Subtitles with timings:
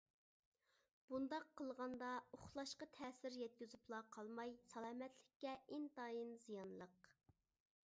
[1.09, 2.07] بۇنداق قىلغاندا
[2.37, 7.17] ئۇخلاشقا تەسىر يەتكۈزۈپلا قالماي سالامەتلىككە ئىنتايىن زىيانلىق.